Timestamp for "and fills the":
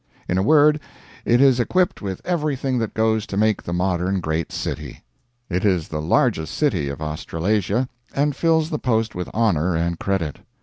8.15-8.79